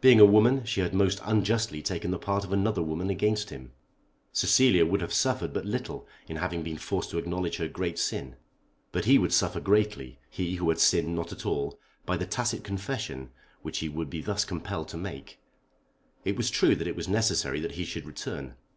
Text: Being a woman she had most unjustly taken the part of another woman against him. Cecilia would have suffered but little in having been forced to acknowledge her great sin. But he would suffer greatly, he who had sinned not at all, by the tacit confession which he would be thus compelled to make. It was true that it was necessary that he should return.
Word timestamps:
Being 0.00 0.18
a 0.18 0.24
woman 0.26 0.64
she 0.64 0.80
had 0.80 0.92
most 0.92 1.20
unjustly 1.22 1.80
taken 1.80 2.10
the 2.10 2.18
part 2.18 2.42
of 2.42 2.52
another 2.52 2.82
woman 2.82 3.08
against 3.08 3.50
him. 3.50 3.70
Cecilia 4.32 4.84
would 4.84 5.00
have 5.00 5.12
suffered 5.12 5.52
but 5.52 5.64
little 5.64 6.08
in 6.26 6.38
having 6.38 6.64
been 6.64 6.76
forced 6.76 7.10
to 7.10 7.18
acknowledge 7.18 7.58
her 7.58 7.68
great 7.68 7.96
sin. 7.96 8.34
But 8.90 9.04
he 9.04 9.16
would 9.16 9.32
suffer 9.32 9.60
greatly, 9.60 10.18
he 10.28 10.56
who 10.56 10.68
had 10.70 10.80
sinned 10.80 11.14
not 11.14 11.30
at 11.30 11.46
all, 11.46 11.78
by 12.04 12.16
the 12.16 12.26
tacit 12.26 12.64
confession 12.64 13.30
which 13.62 13.78
he 13.78 13.88
would 13.88 14.10
be 14.10 14.20
thus 14.22 14.44
compelled 14.44 14.88
to 14.88 14.96
make. 14.96 15.38
It 16.24 16.34
was 16.36 16.50
true 16.50 16.74
that 16.74 16.88
it 16.88 16.96
was 16.96 17.06
necessary 17.06 17.60
that 17.60 17.76
he 17.78 17.84
should 17.84 18.06
return. 18.06 18.56